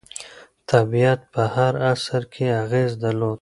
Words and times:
طبیعت 0.71 1.19
په 1.33 1.41
هر 1.55 1.73
عصر 1.91 2.21
کې 2.33 2.45
اغېز 2.63 2.91
درلود. 3.03 3.29